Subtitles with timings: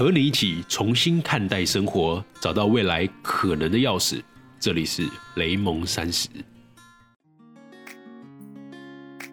[0.00, 4.22] 和你一起重新看待生活，找到未来可能的钥匙。
[4.58, 5.06] 这里是
[5.36, 6.26] 雷蒙三十。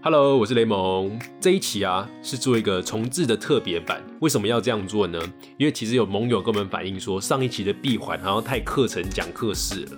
[0.02, 1.18] Hello，我是雷蒙。
[1.40, 4.04] 这一期啊是做一个重置的特别版。
[4.20, 5.18] 为什么要这样做呢？
[5.58, 9.92] 因为其实有盟友跟我们反映说，上一期的闭环好像太课程讲课式了，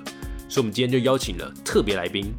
[0.47, 2.31] 所以我们今天就邀请了特别来宾。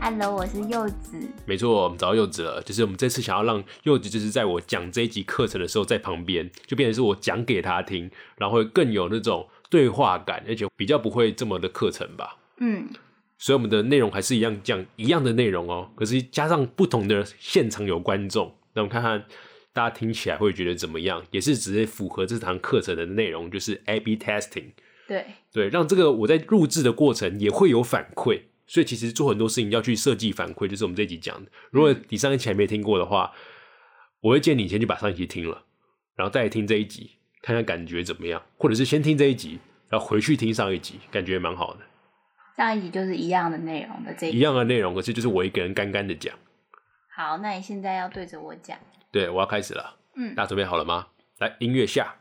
[0.00, 1.18] Hello，我是柚子。
[1.44, 2.62] 没错，我们找到柚子了。
[2.62, 12.38] 就是我们这次想要让柚子，就是在我讲这一集课程的时候，在旁边，就变成是我讲给他听，然后会更有那种对话感，而且比较不会这么的课程吧。
[12.58, 12.88] 嗯，
[13.36, 19.24] 所以我们的内容还是一样讲一样的内容哦，可是加上不同的现场有观众，那我们看看
[19.72, 21.24] 大家听起来会觉得怎么样？
[21.32, 24.70] 也是直接符合这堂课程的内容，就是 A/B testing。
[25.08, 31.50] 对，对，让这个我在录制的过程也会有反馈，所以其实做很多事情要去设计反馈，就是我们这一集讲的。
[31.70, 33.32] 如果你上一期还没听过的话，
[34.20, 35.64] 我会建议你先去把上一期听了，
[36.14, 41.80] 然后再来听这一集，看看感觉怎么样，或者是先听这一集，然后回去听上一集，感觉蛮好的，
[42.56, 46.34] 上一集就是一样的内容的这一样的内容，可是就是我一个人干干的讲。
[47.16, 48.78] 好，那你现在要对着我讲。
[49.10, 51.06] 对，我要开始了，嗯大家准备好了吗？
[51.38, 52.14] 来，音乐下。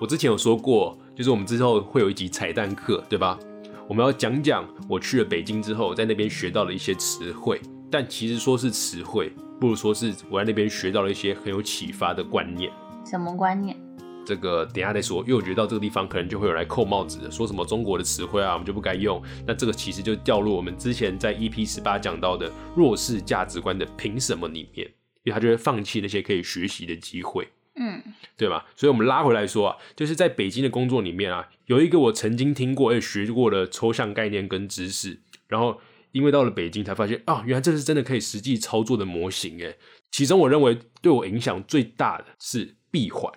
[0.00, 3.38] 我之前有说过，就是我们之后会有一集彩蛋课，对吧？
[3.86, 12.72] 我们要讲讲我去了北京之后，在那边学到了一些词汇，但其实说是词汇，不如说是我在那边学到了一些很有启发的观念。
[13.04, 13.76] 什么观念？
[14.24, 19.22] 这个等一下再说，因为我觉得到这个地方可能就会有人来扣帽子的，说什么中国的词汇啊，我们就不该用。
[19.46, 24.86] 那这个其实就掉入我们之前在 EP 十八讲到的弱势价值观的凭什么里面，
[25.24, 27.46] 因为他就会放弃那些可以学习的机会。
[27.94, 28.66] 嗯，对吧？
[28.74, 35.80] 所以，我们拉回来说啊，就是在北京的工作里面啊，有一个我曾经听过也学过的抽象概念跟知识，然后
[36.12, 39.76] 因为到了北京才发现啊，原来这是真的可以实际操作的模型诶。
[40.10, 43.32] 其中，我认为对我影响最大的是闭环，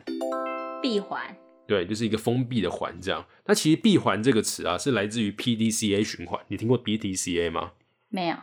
[0.82, 1.38] 闭环。
[1.68, 3.26] 对，就是一个封闭的环这样。
[3.46, 7.72] 那其实闭环这个词啊，是来自于 PDCA 循环，你听过 BDCA 吗？
[8.10, 8.38] 没有。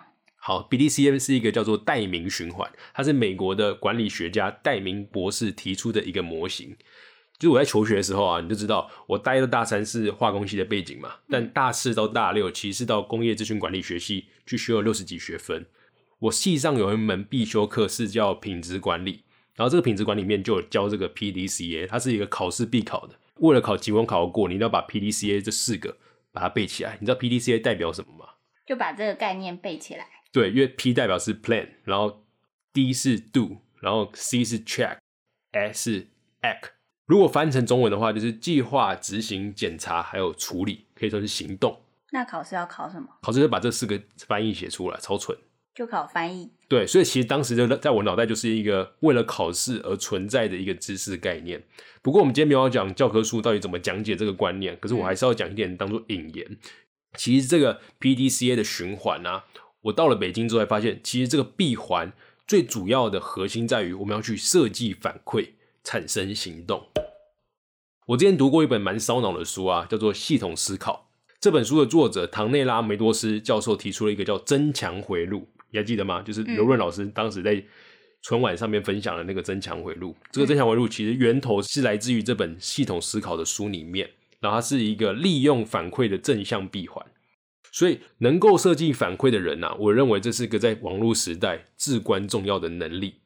[0.46, 6.76] 好，BDCM 是一个叫做代名循环，它是美国的管理学家戴明博士提出的一个模型。
[7.38, 15.64] 就是我在求学的时候啊，你就知道我待的大三是化工系的背景嘛，但大四到大六其实是到工业资讯管理学系去修了六十几学分。
[16.18, 23.18] 我系上有一门必修课是叫品质管理，然后这个品质管理里面就有教这个 PDCA，它是一个考试必考的。
[23.36, 25.96] 为了考期末考过，你一定要把 PDCA 这四个
[26.32, 26.98] 把它背起来。
[27.00, 28.26] 你知道 PDCA 代表什么吗？
[28.66, 30.06] 就把这个概念背起来。
[30.34, 32.24] 对，因为 P 代表是 plan，然后
[32.72, 36.06] D 是 do，然后 C 是 check，S 是
[36.42, 36.70] act。
[37.06, 41.80] 如果翻成中文的话，就是计划、执行、检查还有处理，可以说是行动。
[42.10, 43.06] 那考试要考什么？
[43.22, 45.38] 考试就把这四个翻译写出来，超蠢。
[45.72, 46.50] 就考翻译。
[46.68, 51.62] 对，所以其实当时就在我脑袋就是一个为了考试而存在的一个知识概念。
[52.02, 56.58] 不过我们今天没有要讲教科书到底怎么讲解这个观念，可是我还是要讲一点当做引言。
[57.16, 59.44] 其实这个 PDCA 的循环啊，
[59.84, 62.12] 我到了北京之后才发现，其实这个闭环
[62.46, 65.50] 最主要的核心在于我们要去设计反馈，
[65.82, 66.86] 产生行动。
[68.06, 71.10] 我之前读过一本蛮烧脑的书啊，叫做《系统思考》。
[71.38, 76.22] 这本书的作者唐内拉梅多斯教授提出了一个叫增强回路，你还记得吗？
[76.22, 77.62] 就是刘润老师当时在
[78.22, 80.16] 春晚上面分享的那个增强回路。
[80.32, 84.08] 这个增强回路其实源头是来自于这本《系统思考》的书里面，
[84.40, 87.04] 然后它是一个利用反馈的正向闭环。
[87.74, 93.16] 所以，能够设计反馈的人呐、啊，我认为这是个在网络时代至关重要的能力。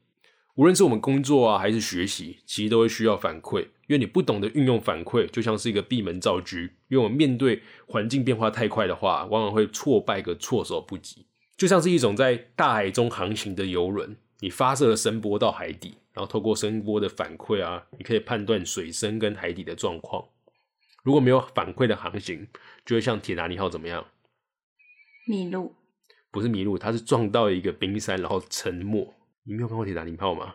[0.54, 3.60] 无论是我们工作啊，还是学习，其实都会需要反馈。
[3.88, 6.56] 因为你不懂得运用反馈，就像是一个闭门造车。
[6.88, 11.26] 因为我们面对环境变化太快的话，往往会挫败个措手不及。
[11.58, 20.24] 就像是一种在大海中航行的游轮，你发射了声波到海底，然后透过声波的反馈啊，你可以判断水深跟海底的状况。
[21.02, 22.48] 如果没有反馈的航行，
[22.86, 24.06] 就会像铁达尼号怎么样？
[25.28, 25.74] 迷路。
[26.30, 29.14] 不是迷路，它是撞到一个冰山，然后沉没。
[29.44, 30.54] 你没有看过铁达尼号吗？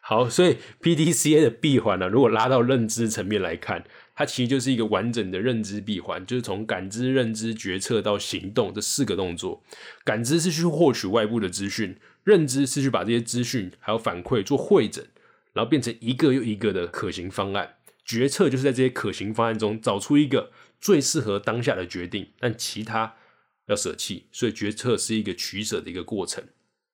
[0.00, 3.84] 好，所以 PDCA 的闭环呢、如果拉到认知层面来看，
[4.16, 9.62] 它其实就是一个完整的认知闭环，就是从感知、认知、决策到行动这四个动作。
[10.04, 15.04] 感知是去获取外部的资讯，认知是去把这些资讯还有反馈做汇整，
[15.52, 17.76] 然后变成一个又一个的可行方案。
[18.04, 20.50] 决策就是在这些可行方案中找出一个
[20.80, 23.14] 最适合当下的决定，但其他
[23.70, 26.44] 要舍弃，所以决策是一个取舍的一个过程。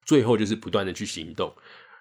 [0.05, 1.53] 最后就是不断的去行动，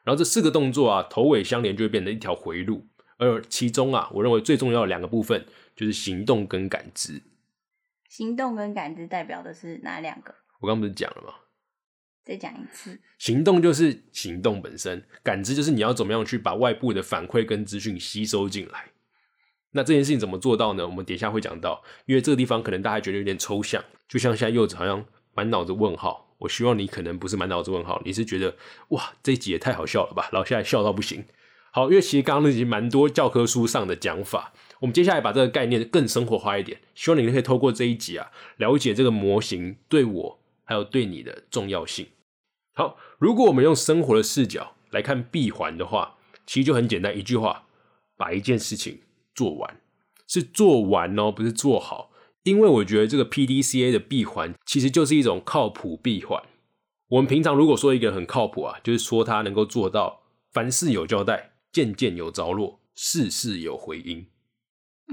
[0.03, 2.85] 然后这四个动作啊，头尾相连，就会变成一条回路。
[3.17, 5.45] 而其中啊，我认为最重要的两个部分
[5.75, 7.23] 就是行动跟感知。
[8.09, 10.35] 行动跟感知代表的是哪两个？
[10.59, 11.33] 我刚不是讲了吗？
[12.23, 12.99] 再讲一次。
[13.17, 18.91] 行动就是行动本身，感知就是你要怎么样去把外部的反馈跟资讯吸收进来。
[19.75, 20.87] 那这件事情怎么做到呢？
[20.87, 26.33] 我们等一下会讲到，因为这个地方可能大家觉得有点抽象，就像现在柚子好像满脑子问号。
[26.37, 28.55] 我希望你可能不是满脑子问号，你是觉得
[28.89, 31.25] 哇这一集也太好笑了吧，然后现在笑到不行。
[31.71, 42.07] 好，因为其实刚刚那集蛮多教科书上的讲法，我们接下来把这个概念更生活化一点，希望你可以透过这一集啊，了解这个模型对我还有对你的重要性。
[42.73, 47.65] 好，如果我们用生活的视角来看闭环的话，其实就很简单，一句话，
[48.15, 48.99] 把一件事情
[49.35, 49.81] 做完，
[50.27, 52.11] 是做完哦，不是做好。
[52.43, 56.41] 因为我觉得这个 PDCA 的闭环其实就是一种靠谱闭环。
[57.09, 60.21] 我们平常如果说一个人很靠谱啊，就是说他能够做到
[60.51, 64.27] 凡事有交代，件件有着落，事事有回音。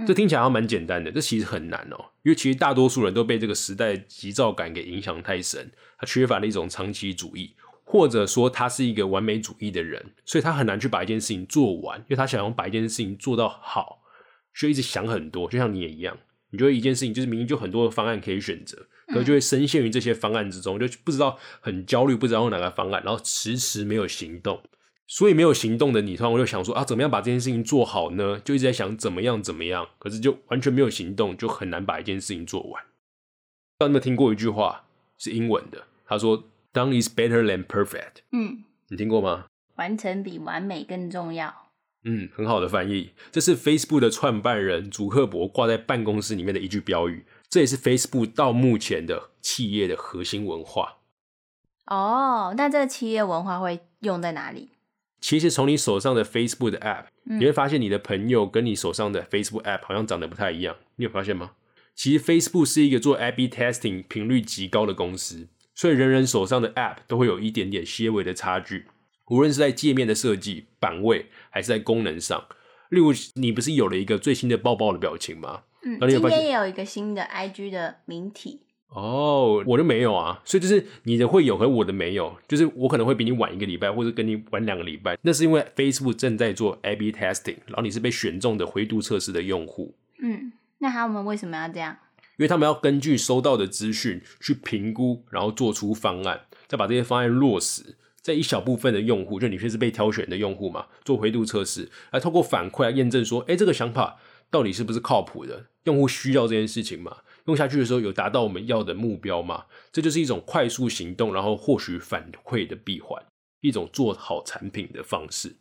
[0.06, 2.12] 这听起来还蛮简单的，这其实很难哦。
[2.22, 7.54] 因为其实大多数人都被这个时代急躁感给影响太深，他缺乏了一种长期主义，
[7.84, 14.01] 或者说他是一个完美主义的人，所以他很难去把一件事情做完，因为他想要把一件事情做到好，
[14.54, 16.16] 所以一直想很多，就像你也一样。
[16.50, 24.62] 你就会一件事情就是明明就很多的方案可以选择，可就会深陷于这些方案之中，就不知道很焦虑，不知道用哪个方案，然后迟迟没有行动。
[25.06, 28.38] 所以没有行动的你，突然就想说啊，怎么样把这件事情做好呢？
[28.44, 32.82] 就一直在想怎么样怎么样，可是就完全没有行动，就很难把一件事情做完。
[33.80, 34.84] 有没有听过一句话
[35.18, 35.82] 是英文的？
[36.06, 39.46] 他说：“Done is better than perfect。”嗯，你听过吗？
[39.76, 41.61] 完成比完美更重要。
[42.04, 43.10] 嗯，很好的翻译。
[43.30, 50.98] 这是 Facebook 的创办人祖克伯挂在办公室里面的一句标语，这也是 Facebook 到目前的企业的核心文化。
[51.86, 54.70] 哦，那这个企业文化会用在哪里？
[55.20, 60.76] 其实从你手上的 Facebook 的 App，你会发现你的朋友跟你手上的 Facebook App 好像长得不太一样。
[60.96, 61.52] 你有发现吗？
[61.94, 68.86] 其实 Facebook 是一个做 A/B testing 频率极高的公司，所以人人手上的 App 都会有一点点些微的差距。
[69.32, 72.44] 无论是在界面的设计、版位，还是在功能上，
[72.90, 75.62] 例如你不是有了一个最新的抱抱的表情吗？
[75.82, 78.60] 嗯，今天也有一个新的 IG 的名体。
[78.90, 89.94] 哦，我就没有啊，所以就是你的会有和我的没有，就是我可能会比你晚一个礼拜，或者跟你晚两个礼拜，那是因为 Facebook 正在做 A/B testing，然后你是被选中的灰度测试的用户。
[90.22, 91.96] 嗯，那他们为什么要这样？
[92.36, 97.96] 因为他们要根据收到的资讯去评估，然后做出方案，再把这些方案落实。
[98.22, 104.18] 在一小部分的用户，就你是被挑选的用户嘛，做回度测试，来透过反馈来验证说，哎，这个想法
[104.50, 105.66] 到底是不是靠谱的？
[105.84, 107.18] 用户需要这件事情嘛？
[107.46, 109.64] 用下去的时候有达到我们要的目标吗？
[109.90, 113.20] 这就是一种快速行动，然后获取反馈的闭环，
[113.60, 115.56] 一种做好产品的方式。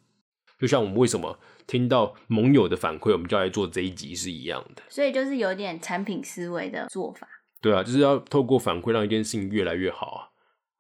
[0.60, 4.84] 就像我们为什么听到盟友的反馈，我们就来做这一集是一样的。
[4.90, 7.28] 所以就是有点产品思维的做法。
[7.60, 10.30] 对啊，就是要透过反馈让一件事情越来越好啊。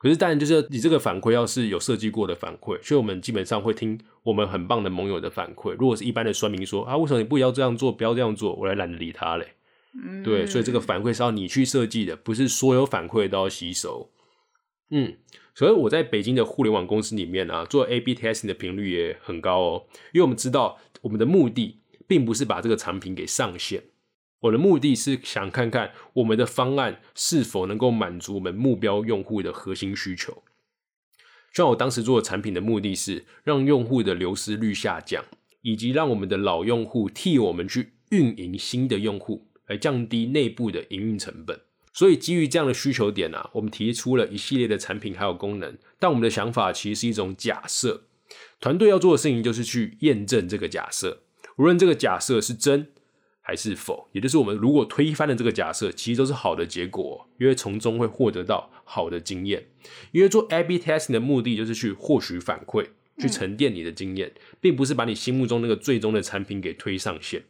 [0.01, 5.73] 可是，当然就是你这个反馈要是有设计过的反馈，所以我们基本上会听我们很棒的盟友的反馈。
[5.73, 9.53] 如果是一般的酸民说啊，为什么你不要这样做，不要这样做，我来懒得理他嘞。
[9.93, 14.09] 嗯，对，所以这个反馈是要你去设计的，不是所有反馈都要吸收。
[14.89, 15.17] 嗯，
[15.53, 19.83] 所以我在北京的互联网公司里面啊，做 A/B testing 的频率也很高哦，
[20.13, 23.83] 因为我们知道我们的目的并不是把这个产品给上线。
[24.41, 30.41] 我的目的是想看看我们的方案是否能够满足我们目标用户的核心需求。
[31.53, 35.23] 像我当时做的产品的目的是让用户的流失率下降，
[35.61, 41.59] 以及让我们的老用户替我们去运营新的用户，来降低内部的营运成本。
[41.93, 45.77] 所以基于这样的需求点啊，我们提出了一系列的产品还有功能。
[45.99, 48.05] 但我们的想法其实是一种假设，
[48.59, 51.23] 团队要做的事情就是去验证这个假设，
[51.57, 52.87] 无论这个假设是真。
[53.41, 59.67] 还是否，也就是我们如果推翻了这个假设，其实都是好的结果，因为从中会获得到好的经验。
[60.11, 67.43] 因为做 A/B testing 的目的就是去获取反馈，去沉淀你的经验，并不是把你心目中那个最终的产品给推上线。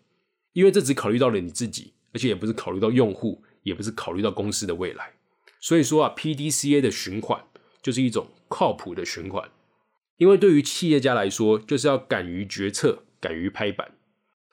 [0.54, 5.14] 因为这只考虑到了你自己，而且也不是考虑到用户，也不是考虑到公司的未来。
[5.60, 7.44] 所以说啊，PDCA 的循环
[7.82, 9.50] 就是一种靠谱的循环。
[10.18, 13.92] 因为对于企业家来说，就是要敢于决策，敢于拍板。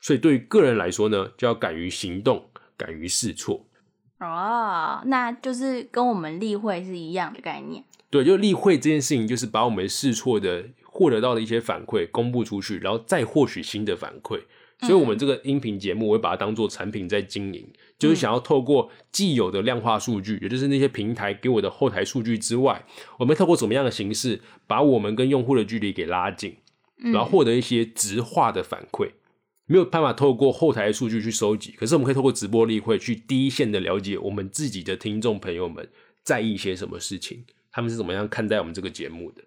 [0.01, 3.67] 所以，对于个人来说呢，就要敢于行动，敢于试错。
[4.21, 7.85] 哦，那就是跟我们例会是一样的概念。
[8.11, 14.41] 对，就例会这件事情，就是把我们试错的获得到的一些反馈公布出去，然后再获取新的反馈。
[14.81, 22.85] 所以，我们这个音频节目，我会把它当做产品在经营，就是想要透过既有的量化数据，也就是那些平台给我的后台数据之外，
[23.19, 26.57] 我们透过怎么样的形式，把我们跟用户的距离给拉近，
[27.13, 29.11] 然后获得一些直化的反馈。
[29.69, 35.89] 没有办法透过后台的数据去收集，可是我们可以透过直播例会去第一线的了解我们自己的听众朋友们
[36.25, 39.45] 在意些什么事情，他他们是怎么样看待我们这个节目的。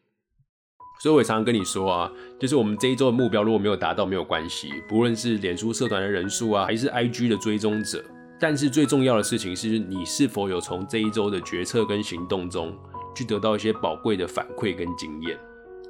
[1.03, 2.09] 所以，我也常常跟你说啊，
[2.39, 8.01] 就是我们这一周的目标如果没有达到，没有关系，不论是脸书社团的人数啊，还是 IG 的追踪者，
[8.39, 12.73] 但是最重要的事情是你是否有从这一周的决策跟行动中
[13.13, 15.37] 去得到一些宝贵的反馈跟经验。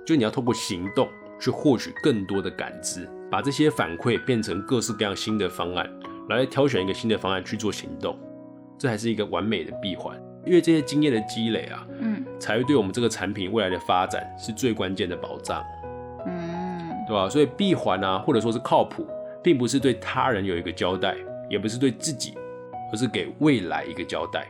[0.04, 1.08] 就你要透过行动
[1.42, 5.92] 去获取更多的感知，把这些反馈变成各式各样新的方案，
[6.30, 8.18] 来挑选一个新的方案去做行动，
[8.78, 10.16] 这还是一个完美的闭环。
[10.46, 15.64] 因为这些经验的积累啊，嗯才会对我们这个产品未来的发展是最关键的保障，
[16.26, 17.28] 嗯对吧？
[17.28, 19.08] 所以闭环啊，或者说是靠谱，
[19.44, 21.16] 并不是对他人有一个交代，
[21.50, 22.34] 也不是对自己，
[22.92, 24.48] 而是给未来一个交代。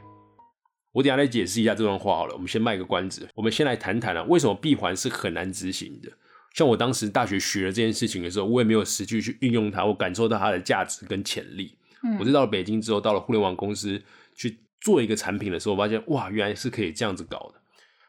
[0.94, 3.28] 我等一下来解释一下这段话好了，我们先卖个关子。
[3.34, 6.10] 我们先来谈谈啊，为什么闭环是很难执行的？
[6.54, 11.78] 像我当时大学学了这件事情的时候，我也没有实际去运用它，我感受到它的价值跟潜力。
[12.04, 14.02] 嗯，我是到了北京之后，到了互联网公司
[14.36, 17.62] 去做一个产品的时候，我发现哇，原来是可以这样子搞的。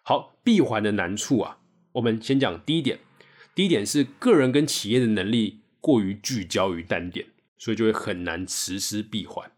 [0.03, 1.59] 好，闭环的难处啊，
[1.93, 2.99] 我们先讲第一点。
[3.55, 7.27] 第一点是个人跟企业的能力过于聚焦于单点，
[7.59, 9.53] 所以就会很难实施闭环。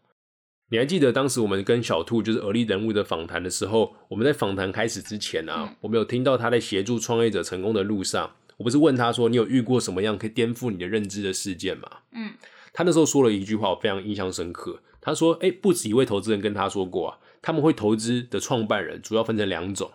[0.69, 11.89] 你还记得当时我们跟小兔就是而立人物的访谈的时候，我们在访谈开始之前啊，嗯我们有听到他在协助创业者成功的路上，我不是问他说你有遇过什么样可以颠覆你的认知的事件吗？
[12.11, 12.31] 嗯
[12.73, 14.81] 他那时候说了一句话，我非常印象深刻。
[14.99, 19.91] 他说：“哎、不止一位投资人跟他说过啊，他们会投资的创办人主要分成两种，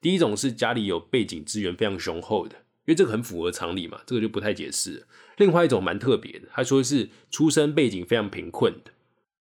[0.00, 5.06] 第一种是家里有背景资源非常雄厚的，因为这个很符合常理嘛，这个就不太解释了。
[5.36, 8.90] 另外一种蛮特别的，他说是出身背景非常贫困的，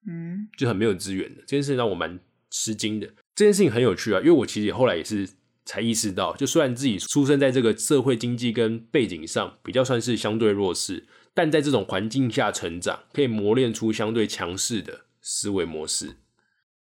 [0.06, 1.42] 嗯就很没有资源的。
[1.42, 2.20] 这件事情让我蛮
[2.52, 3.08] 吃惊的。
[3.34, 5.28] 这件事情很有趣啊，因为我其实后来也是
[5.66, 16.18] 才意识到，就虽然自己出生在这个社会经济跟背景上比较算是相对弱势，但在这种环境下成长，可以磨练出相对强势的思维模式。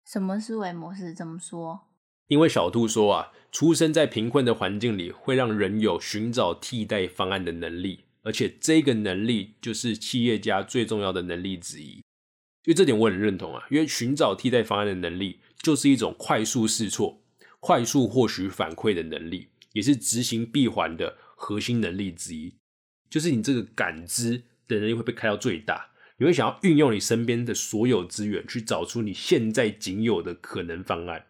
[0.05, 1.13] 什么思维模式？
[1.13, 1.87] 怎么说？
[2.27, 12.01] 因为小兔说啊，出生在贫困的环境里，会让人有寻找替代方案的能力，而且这个能力就是企业家最重要的能力之一。
[12.65, 17.21] 因为这点我很认同啊，因为寻找替代方案的能力，就是一种快速试错、
[17.65, 22.53] 快速获取反馈的能力，也是执行闭环的核心能力之一。
[23.09, 25.87] 就是你这个感知的能力会被开到最大，
[26.19, 31.25] 你会想要运用你身边的所有资源，去找出你现在仅有的可能方案。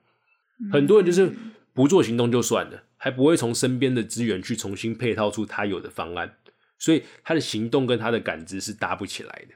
[0.73, 1.33] 很多人就是
[1.73, 6.35] 不做行动就算了，还不会从身边的资源去重新配套出他有的方案，
[6.77, 9.55] 所以他的行动跟他的感知是搭不起来的。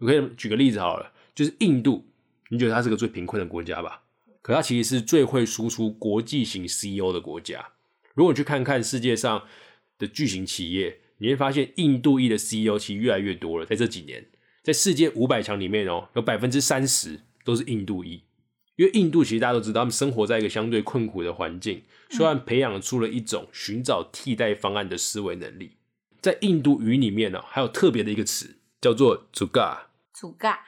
[0.00, 2.04] 我可以举个例子好了，就是印度，
[2.50, 4.02] 你觉得它是个最贫困的国家吧？
[4.46, 7.72] 可它其实是最会输出国际型 CEO 的国家。
[8.14, 9.42] 如果你去看看世界上
[9.98, 13.66] 的巨型企业，你会发现印度裔的 CEO 其实越来越多了。
[13.66, 14.24] 在这几年，
[14.62, 18.22] 在世界五百强里面哦，有百分之三十都是印度裔。
[18.76, 25.72] 因为印度其实大家都知道，他们生活在一个相对困苦的环境，虽然培养出了一种寻找替代方案的思维能力。
[26.20, 29.86] 在印度语里面呢、还有特别的一个词叫做 “zuga”。
[30.14, 30.58] 主尬。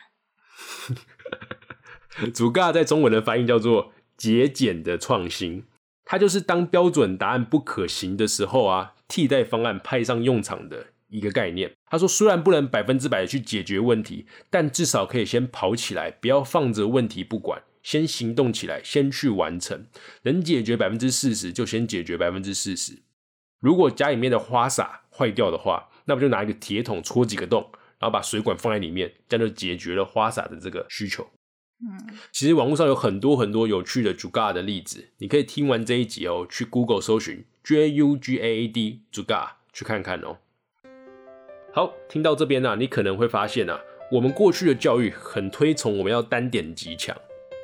[2.34, 5.64] 主尬在中文的翻译叫做节俭的创新，
[6.04, 11.72] 它就是当标准答案不可行的时候啊，替代方案派上用场的一个概念。
[11.90, 19.87] 他说，虽然不能百分之百去解决问题，但至少可以先跑起来，不要放着问题不管，先行动起来，先去完成，
[20.22, 22.98] 能解决百分之四十就先解决百分之四十。
[23.60, 31.26] 如果家里面的花洒坏掉的话，那不就拿一个铁桶戳几个洞，然后把水管放在里面，这样就解决了花洒的这个需求。
[31.80, 40.38] 嗯其实网络上有很多很多有趣的 Jugaad 的例子，你可以听完这一集哦，去 Google 搜寻 J U G A A D Jugaad 去看看哦。
[41.73, 43.80] 好，听到这边呢、你可能会发现啊，
[44.11, 47.16] 我们过去的教育很推崇我们要单点极强，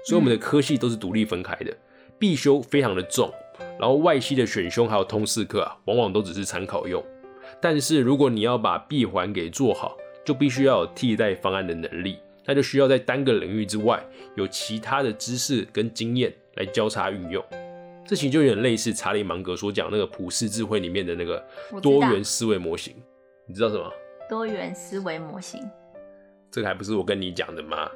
[0.06, 1.76] 所以我们的科系都是独立分开的，
[2.16, 3.32] 必修非常的重，
[3.80, 7.04] 然后外系的选修还有通识课啊，往往都只是参考用。
[7.60, 14.02] 但是如果你要把闭环给做好，就必须要有替代方案的能力，那就需要在单个领域之外
[14.36, 17.44] 有其他的知识跟经验来交叉运用。
[18.06, 21.42] 这其实就有点类似查理芒格所讲那个普世智慧里面的那个
[21.80, 22.94] 多元思维模型。
[23.46, 23.90] 你知道什么？
[24.28, 25.60] 多元思维模型。
[26.50, 27.90] 这个还不是我跟你讲的吗？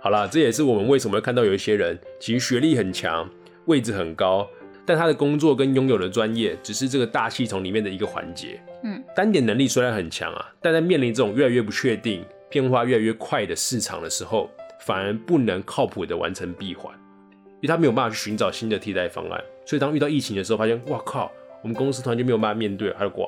[0.00, 3.30] 好啦，这也是我们为什么会看到有一些人其实学历很强，
[3.66, 4.48] 位置很高，
[4.84, 8.60] 但他的工作跟拥有的专业只是这个大系统里面的一个环节。
[8.82, 16.94] 嗯，单点能力虽然很强啊，但在面临这种越来越不确定、变化越来越快的市场的时候，反而不能靠谱的完成闭环，
[17.60, 19.42] 因为他没有办法去寻找新的替代方案。
[19.64, 21.32] 所以当遇到疫情的时候，发现哇靠，
[21.62, 23.26] 我们公司突然就没有办法面对了，他就挂。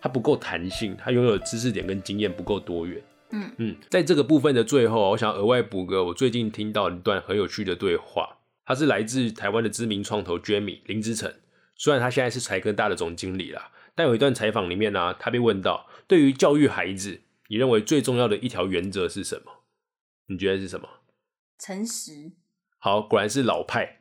[0.00, 3.00] 他不够弹性，他拥有的知识点跟经验不够多元。
[3.30, 8.36] 嗯嗯，在这个部分的最后，我想额外补个我最近听到一段很有趣的对话。
[8.66, 11.32] 他是来自台湾的知名创投 Jamie 林之成。
[11.76, 17.20] 虽然他现在是财科大的总经理啦，但有一段采访里面呢、他被问到，对于教育孩子，
[17.52, 19.64] 你认为最重要的一条原则是什么？
[20.28, 20.88] 你觉得是什么？
[21.58, 22.32] 诚实，
[22.78, 24.00] 好，果然是老派，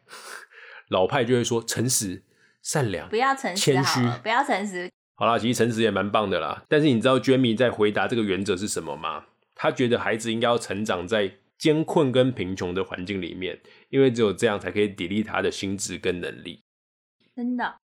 [0.88, 2.24] 老派就会说诚实、
[2.62, 3.17] 善良不。
[3.17, 4.89] 要诚实谦虚，不要诚实。
[5.15, 6.63] 好啦，其实诚实也蛮棒的啦。
[6.70, 9.25] 但是你知道 Jamie 在回答这个原则是什么吗？
[9.53, 16.63] 他觉得孩子应该要成长在艰困跟贫穷的环境里面，因为只有这样才可以砥砺他的心智跟能力。
[17.36, 17.81] 真的，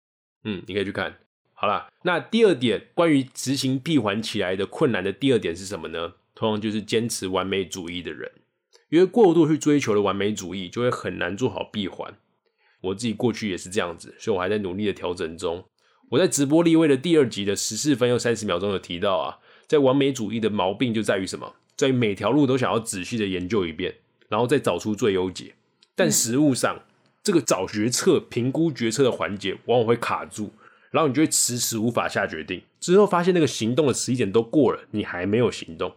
[0.43, 1.19] 嗯，你可以去看。
[1.61, 6.13] 好啦，那第二点，关于执行闭环起来的困难的第二点是什么呢？
[6.33, 8.31] 通常就是坚持完美主义的人，
[8.89, 12.15] 因为过度去追求的完美主义，就会很难做好闭环。
[12.81, 15.63] 我自己过去也是这样子，所以我还在努力的调整中。
[16.09, 19.37] 我在直播立位的第二集的十四分又三十秒钟有提到啊，
[19.67, 21.53] 在完美主义的毛病就在于什么？
[21.75, 23.97] 在于每条路都想要仔细的研究一遍，
[24.29, 25.53] 然后再找出最优解。
[25.93, 26.79] 但实物上，
[27.21, 30.51] 这个找决策、评估决策的环节往往会卡住，
[30.91, 32.61] 然后你就会迟迟无法下决定。
[32.79, 35.95] 之后发现那个行动的时机点都过了，你还没有行动。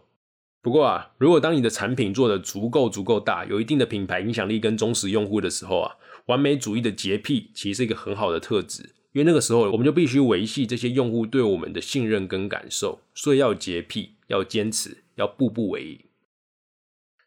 [0.61, 15.99] 不过啊，如果当你的产品做的足够足够大，有一定的品牌影响力跟忠实用户的时候啊，完美主义的洁癖其实是一个很好的特质，因为那个时候我们就必须维系这些用户对我们的信任跟感受，所以要洁癖，要坚持，要步步为营。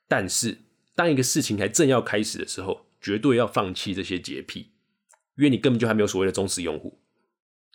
[0.08, 0.58] 但是
[0.96, 4.70] 当一个事情还正要开始的时候，绝对要放弃这些洁癖，
[5.37, 6.98] 因为你根本就还没有所谓的忠实用户，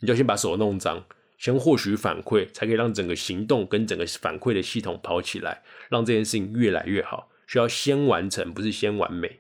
[0.03, 1.01] 你就先把手弄脏。
[1.37, 7.29] 先获取反馈，才可以让整个行动跟整个反馈的系统跑起来，让这件事情越来越好。
[7.47, 9.39] 需要先完成，不是先完美。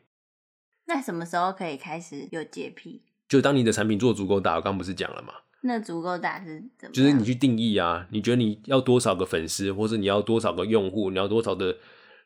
[0.85, 3.01] 那什么时候可以开始有洁癖？
[3.27, 5.33] 就当你的产品做足够大，我刚刚不是讲了吗？
[5.61, 6.93] 那足够大是怎么？
[6.93, 11.77] 就是你去定义啊，你觉得你要多少个粉丝，或者你要多少个用户，你要多少的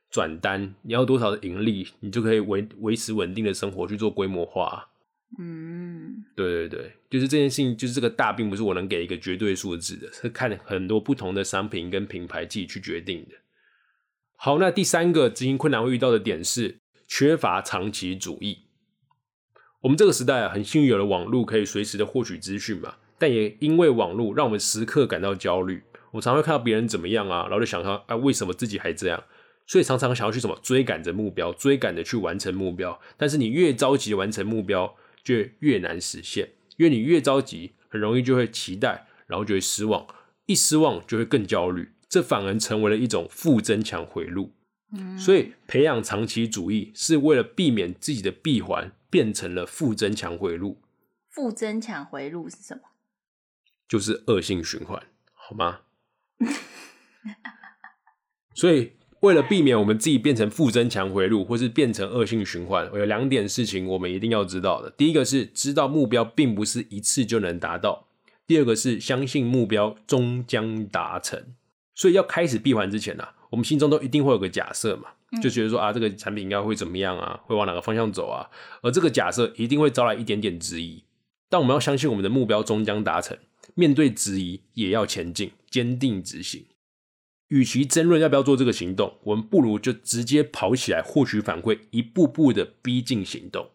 [0.09, 4.89] 转单，你要多少的盈利，你就可以维维持稳定的生活去做规模化。
[5.37, 13.35] 嗯，对对对，就是这件事情，就是这个大，并不是我能给一个绝对数字的，是看很多不同的商品跟品牌自己去决定的。
[14.37, 18.67] 好，那第三个执行困难会遇到的点是缺乏长期主义。
[19.81, 25.83] 我们这个时代，很幸运有了网络，可以随时的获取资讯嘛，但也因为网络，让我们时刻感到焦虑。
[26.11, 29.23] 我常会看到别人怎么样啊，然后就想到啊，为什么自己还这样？
[29.65, 32.97] 所以常常想要去什么追赶着目标，追赶着去完成目标。
[33.17, 34.95] 但是你越着急完成目标，
[35.27, 40.07] 就越难实现，因为你越着急，很容易就会期待，然后就会失望，
[40.45, 44.53] 一失望就会更焦虑，这反而成为了一种负增强回路。
[44.93, 50.81] 嗯所以培养长期主义是为了避免自己的闭环变成了负增强回路，
[51.29, 52.83] 负增强回路是什么？
[53.89, 55.81] 就是恶性循环，好吗？
[58.55, 64.91] 所以为了避免我们自己变成负增强回路，或是变成恶性循环，有两点事情我们一定要知道的。
[64.91, 68.07] 第一个是知道目标并不是一次就能达到；
[68.45, 71.43] 第二个是相信目标终将达成。
[71.95, 75.09] 所以要开始闭环之前呢、啊，我们心中都一定会有个假设嘛，
[75.41, 78.47] 就觉得说啊，这个产品应该会怎么样啊，会往哪个方向走啊，
[78.83, 81.03] 而这个假设一定会招来一点点质疑。
[81.49, 83.35] 但我们要相信我们的目标终将达成，
[83.73, 86.65] 面对质疑也要前进，坚定执行。
[87.49, 93.69] 与其争论要不要做这个行动，我们不如就直接跑起来获取反馈，一步步的逼近行动。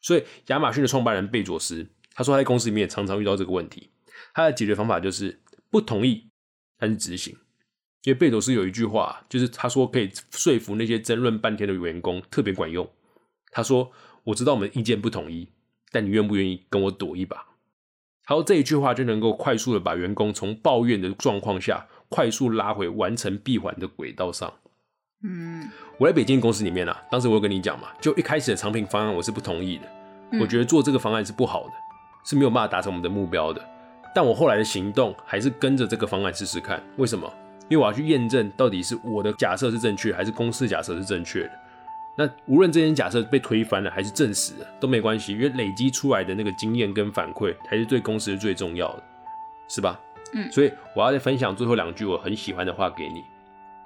[0.00, 3.90] 所以，亚马逊的创办人贝佐斯他说，他在公司里面常常遇到这个问题。
[4.32, 6.28] 他的解决方法就是不同意，
[6.78, 7.36] 但是执行。
[8.04, 12.88] 因为贝佐斯有一句话，就是他说可以说服那些争论半天的员工特别管用。
[13.50, 13.90] 他说
[14.24, 15.48] ：“我知道我们意见不统一，
[15.90, 17.44] 但你愿不愿意跟我赌一把？”
[18.24, 24.52] 他说这一句话就能够快速的把员工从抱怨的状况下，快速拉回完成闭环的轨道上。
[25.22, 29.86] 嗯，我在北京公司里面啊，当时我有跟你讲嘛，就一开始的产品方案我是不同意的，
[30.32, 31.72] 嗯我觉得做这个方案是不好的，
[32.24, 33.64] 是没有办法达成我们的目标的。
[34.14, 37.32] 但我后来的行动还是跟着这个方案试试看，为什么？
[37.68, 41.50] 因为我要去验证到底是我的假设是正确，还是公司假设是正确的。
[42.18, 49.02] 那无论这件假设被推翻了还是证实了都没关系，因为累积出来的那个经验跟反馈才是对公司最重要的，
[49.68, 50.00] 是吧？
[50.32, 53.22] 嗯所以我要再分享最后两句我很喜欢的话给你。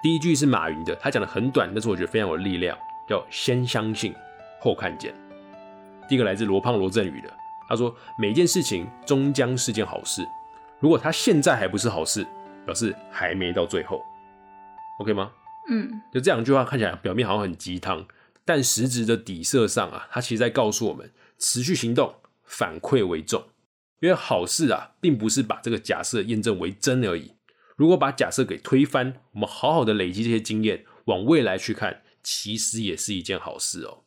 [0.03, 2.77] 第一句是马云的，他讲的很短，但是我觉得非常有力量，
[3.09, 4.13] 叫先相信
[4.59, 5.13] 后看见。
[6.07, 7.33] 第一个来自罗胖罗振宇的，
[7.67, 10.23] 他说每件事情终将是件好事，
[10.79, 12.25] 如果它现在还不是好事，
[12.65, 13.99] 表示还没到最后。
[14.99, 15.31] OK 吗？
[15.67, 18.05] 嗯就这两句话看起来表面好像很鸡汤，
[18.45, 23.43] 但实质的底色上啊，它其实在告诉我们持续行动，反馈为重。
[23.99, 27.31] 因为好事啊，并不是把这个假设验证为真而已。
[27.75, 34.03] 如果把假设给推翻，我们好好的累积这些经验，往未来去看，其实也是一件好事哦。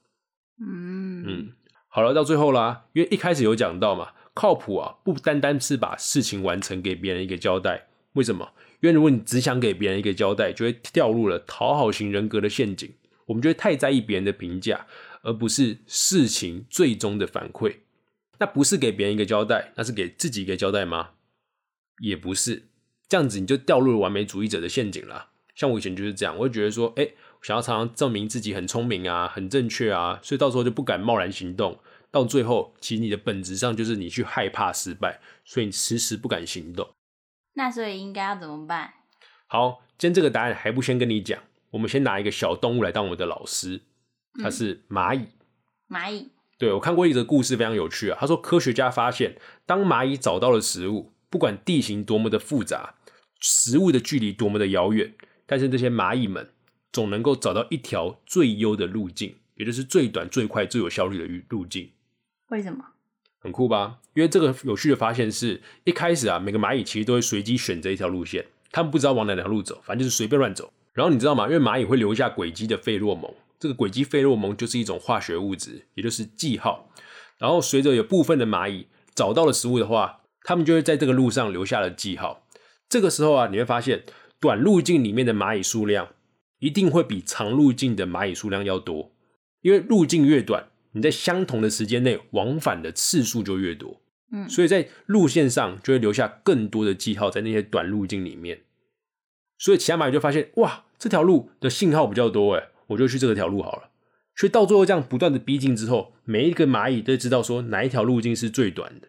[0.60, 1.52] 嗯嗯，
[1.88, 7.88] 好了，到最后啦，因为一开始有讲到嘛，靠谱啊，不单单是把事情完成给别人一个交代。
[8.14, 8.52] 为什么？
[8.80, 12.92] 因为如果你只想给别人一个交代，就会掉入了讨好型人格的陷阱。
[13.26, 14.86] 我们就会太在意别人的评价，
[15.22, 17.76] 而不是事情最终的反馈。
[18.38, 21.10] 那不是给别人一个交代，那是给自己一个交代吗？
[22.00, 22.68] 也不是。
[23.08, 25.30] 这样子你就掉入了完美主义者的陷阱了。
[25.54, 27.08] 像我以前就是这样，我会觉得说，哎，
[27.42, 31.80] 想要常常证明自己很聪明啊，很正确啊，所以到时候就不敢贸然行动。
[32.10, 36.88] 到最后，其实你的本质上就是你去害怕失败，所以你迟迟不敢行动。
[37.54, 38.94] 那所以应该要怎么办？
[39.46, 41.42] 好，今天这个答案还不先跟你讲。
[41.70, 43.82] 我们先拿一个小动物来当我们的老师，
[44.42, 45.26] 它是蚂蚁。
[45.88, 46.30] 蚂蚁。
[46.58, 48.18] 对我看过一则故事，非常有趣啊。
[48.20, 52.96] 他说，科学家发现，当蚂蚁找到了食物，不管地形多么的复杂，
[53.38, 55.14] 食物的距离多么的遥远，
[55.46, 56.50] 但是这些蚂蚁们
[56.92, 61.92] 总能够找到一条最优的路径，也就是最短、最快、最有效率的路径。
[62.48, 62.84] 为什么？
[63.40, 63.98] 很酷吧？
[64.14, 70.72] 因为这个有趣的发现是，一开始啊，每个蚂蚁其实都会随机选择一条路线，他们不知道往哪条路走，反正就是随便乱走。
[70.92, 71.46] 然后你知道吗？
[71.46, 76.90] 因为蚂蚁会留下轨迹的费洛蒙，这个轨迹费洛蒙就是一种化学物质，也就是记号。
[77.38, 82.46] 然后随着有部分的蚂蚁找到了食物的话，它们就会在这个路上留下了记号。
[82.88, 84.04] 这个时候啊，你会发现
[84.40, 86.08] 短路径里面的蚂蚁数量
[86.58, 89.12] 一定会比长路径的蚂蚁数量要多，
[89.62, 94.00] 因为路径越短，你在相同的时间内往返的次数就越多。
[94.30, 98.60] 嗯，所以在路线上就会留下更多的记号在那些短路径里面。
[99.58, 100.84] 所以其他蚂蚁就发现，哇！
[100.98, 103.90] 这条路的信号比较多，哎，我就去这条路好了。
[104.36, 109.08] 所以到最后这样不断的逼近之后，每一个蚂蚁都知道说哪一条路径是最短的，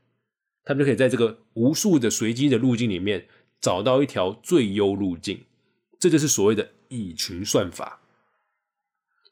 [0.64, 3.28] 他们就可以在这个无数的随机的路径里面
[3.62, 5.42] 找到一条最优路径。
[6.00, 8.00] 这就是所谓的蚁群算法，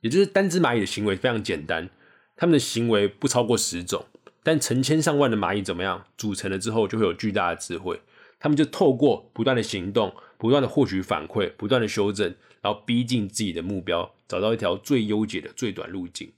[0.02, 1.90] 也就是单只蚂蚁的行为非常简单，
[2.36, 4.06] 它们的行为不超过十种，
[4.44, 8.02] 但成千上万的蚂蚁怎么样组成了之后，就会有巨大的智慧。
[8.38, 12.36] 他们就透过不断的行动，不断的获取反馈，不断的修正。
[12.62, 16.32] 然后逼近自己的目标，找到一条最优解的最短路径。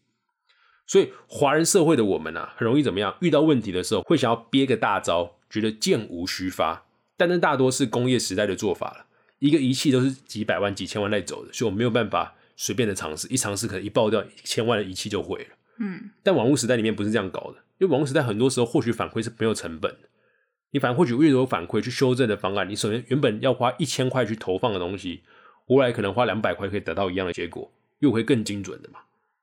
[0.86, 3.16] 所以，华人社会的我们啊，很容易怎么样？
[3.22, 6.86] 遇到问题的时候，会想要憋个大招，觉得箭无虚发。
[7.16, 9.06] 但那大多是工业时代的做法了。
[9.38, 13.28] 一个仪器都是几百万、几千万在走的，所以我没有办法随便的尝试。
[13.28, 15.56] 一尝试可能一爆掉，千万的仪器就毁了。
[15.80, 16.10] 嗯。
[16.24, 20.10] 但网络时代里面不是这样搞的，因为网络时代很多时候获取反馈是没有成本的。
[20.72, 25.22] 你反正获取越多反馈去修正的方案，你首先原本要花一千块去投放的东西。
[25.70, 29.02] 未来可能花两百块可以得到一样的结果，又会更精准的嘛？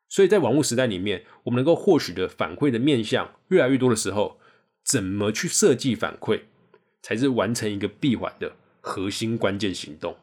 [0.08, 4.38] 所以在网络时代里面，我们能够获取的反馈的面向越来越多的时候，
[4.84, 6.42] 怎么去设计反馈，
[7.00, 10.16] 才是完成一个闭环的核心关键行动。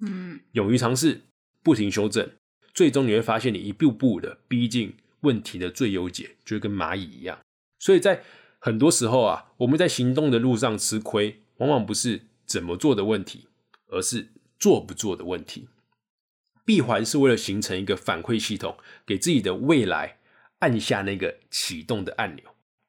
[0.00, 1.22] 嗯，勇于尝试，
[1.62, 2.30] 不停修正，
[2.72, 7.38] 最终你会发现，你一步步的逼近问题的最优解，就跟蚂蚁一样。
[7.80, 8.22] 所以在
[8.60, 13.48] 很多时候啊，我们在行动的路上吃亏，往往不是怎么做的问题，
[13.88, 14.28] 而是。
[14.58, 15.68] 做不做的问题，
[16.64, 20.18] 闭环是为了形成一个反馈系统，给自己的未来
[20.60, 22.44] 按下那个启动的按钮。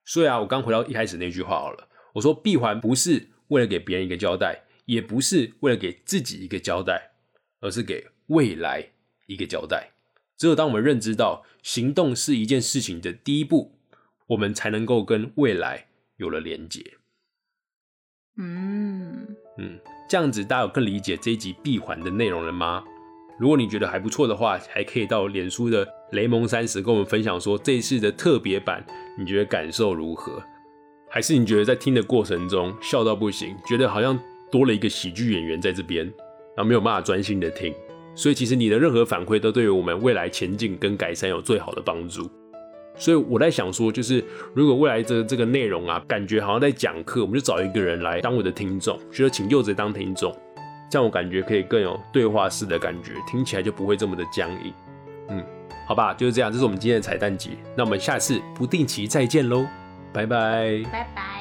[0.05, 7.11] 所以啊，我刚回到一开始那句话好了，我说闭环不是为了给别人一个交代，也不是为了给自己一个交代，
[7.59, 8.91] 而是给未来
[9.25, 9.91] 一个交代。
[10.37, 13.77] 只有当我们认知到行动是一件事情的第一步，
[14.27, 16.93] 我们才能够跟未来有了连接。
[18.37, 19.79] 嗯嗯。
[20.07, 22.83] 这样子，大家有更理解这一集闭环的内容了吗？
[23.37, 28.83] 如果你觉得还不错的话，还可以到脸书的雷蒙三十跟我们分享说这一次的特别版，
[29.17, 30.41] 你觉得感受如何？
[31.09, 34.17] 还是你觉得在听的过程中笑到不行，觉得好像
[34.49, 36.05] 多了一个喜剧演员在这边，
[36.55, 37.73] 然后没有办法专心的听？
[38.15, 42.29] 所以其实你的任何反馈都对于我们未来前进跟改善有最好的帮助。
[42.97, 50.35] 所以我在想说，就是如果未来这这个内容啊，感觉好像在讲课，我们就找一个人来当我的听众，觉得请柚子当听众，
[50.89, 54.73] 这样我感觉可以更有对话式的感觉，听起来就不会这么的僵硬。
[55.29, 55.43] 嗯，
[55.87, 59.65] 好吧，就是这样，这是我们今天的彩蛋集，那我们下次不定期再见喽，
[60.11, 61.36] 拜拜，拜拜。